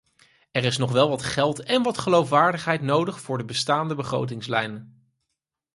Er 0.51 0.63
is 0.63 0.77
nog 0.77 0.91
wel 0.91 1.09
wat 1.09 1.23
geld 1.23 1.63
en 1.63 1.83
wat 1.83 1.97
geloofwaardigheid 1.97 2.81
nodig 2.81 3.19
voor 3.19 3.37
de 3.37 3.45
bestaande 3.45 3.95
begrotingslijn. 3.95 5.03